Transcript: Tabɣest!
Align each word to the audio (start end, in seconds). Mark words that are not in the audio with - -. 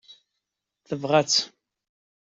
Tabɣest! 0.87 1.37